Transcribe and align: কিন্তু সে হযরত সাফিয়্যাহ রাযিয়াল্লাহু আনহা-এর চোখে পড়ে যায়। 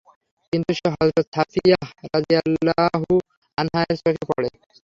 কিন্তু 0.53 0.71
সে 0.77 0.87
হযরত 0.93 1.25
সাফিয়্যাহ 1.35 1.81
রাযিয়াল্লাহু 2.07 3.13
আনহা-এর 3.57 3.97
চোখে 3.99 4.23
পড়ে 4.29 4.47
যায়। 4.47 4.65